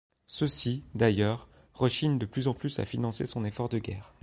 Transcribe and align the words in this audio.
Ceux-ci, 0.25 0.83
d'ailleurs, 0.95 1.47
rechignent 1.75 2.17
de 2.17 2.25
plus 2.25 2.47
en 2.47 2.55
plus 2.55 2.79
à 2.79 2.85
financer 2.85 3.27
son 3.27 3.45
effort 3.45 3.69
de 3.69 3.77
guerre. 3.77 4.15